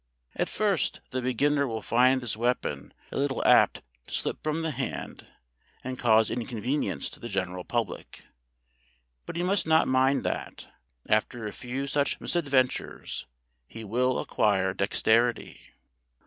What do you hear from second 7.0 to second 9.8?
to the general public; but he must